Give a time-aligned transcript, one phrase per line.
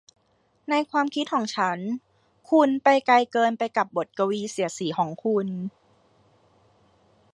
[0.69, 1.77] ในความคิดของฉัน
[2.49, 5.47] คุณไปไกลเกินไปกับบทกวีเสียดสีของคุณ